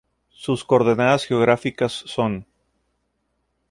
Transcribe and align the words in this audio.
Sus 0.35 0.65
coordenadas 0.65 1.27
geográficas 1.27 1.91
son 1.93 2.47